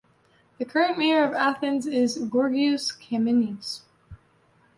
The 0.57 0.65
current 0.65 0.97
mayor 0.97 1.23
of 1.23 1.35
Athens 1.35 1.85
is 1.85 2.17
Giorgos 2.17 2.91
Kaminis. 2.99 3.81